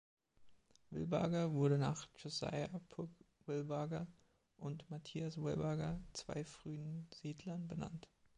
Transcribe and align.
Wilbarger 0.89 1.51
wurde 1.53 1.77
nach 1.77 2.07
Josiah 2.17 2.71
Pugh 2.89 3.13
Wilbarger 3.45 4.07
und 4.57 4.83
Mathias 4.89 5.37
Wilbarger, 5.37 6.01
zwei 6.13 6.43
frühen 6.43 7.07
Siedlern, 7.13 7.67
benannt. 7.67 8.07